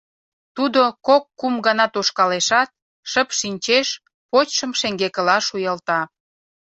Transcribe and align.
Тудо 0.55 0.81
кок-кум 1.07 1.55
гана 1.65 1.85
тошкалешат, 1.93 2.69
шып 3.11 3.29
шинчеш, 3.39 3.87
почшым 4.31 4.71
шеҥгекыла 4.79 5.37
шуялта. 5.47 6.01